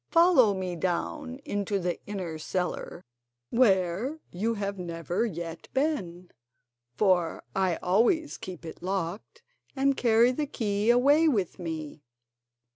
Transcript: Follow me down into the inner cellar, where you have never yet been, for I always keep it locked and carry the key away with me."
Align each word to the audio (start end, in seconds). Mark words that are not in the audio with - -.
Follow 0.09 0.55
me 0.55 0.75
down 0.75 1.35
into 1.45 1.77
the 1.77 2.03
inner 2.07 2.39
cellar, 2.39 3.05
where 3.51 4.19
you 4.31 4.55
have 4.55 4.79
never 4.79 5.27
yet 5.27 5.67
been, 5.75 6.31
for 6.97 7.43
I 7.55 7.75
always 7.83 8.39
keep 8.39 8.65
it 8.65 8.81
locked 8.81 9.43
and 9.75 9.95
carry 9.95 10.31
the 10.31 10.47
key 10.47 10.89
away 10.89 11.27
with 11.27 11.59
me." 11.59 12.01